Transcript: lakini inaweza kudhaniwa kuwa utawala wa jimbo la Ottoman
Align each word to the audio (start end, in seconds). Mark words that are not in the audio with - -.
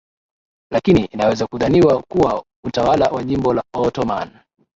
lakini 0.73 1.05
inaweza 1.05 1.47
kudhaniwa 1.47 2.01
kuwa 2.03 2.43
utawala 2.63 3.05
wa 3.07 3.23
jimbo 3.23 3.53
la 3.53 3.63
Ottoman 3.73 4.31